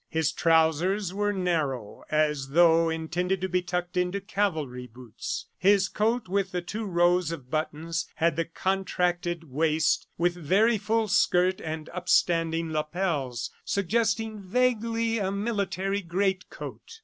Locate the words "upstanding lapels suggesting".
11.89-14.39